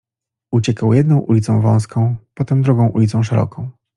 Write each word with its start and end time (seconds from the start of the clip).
Uciekał 0.53 0.93
jedną 0.93 1.19
ulicą 1.19 1.61
wąską, 1.61 2.15
potem 2.33 2.61
drugą 2.61 2.87
ulicą 2.87 3.23
szeroką. 3.23 3.69